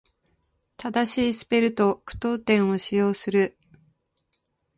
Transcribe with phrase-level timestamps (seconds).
[0.77, 3.55] 正しいスペルと句読点を使用する。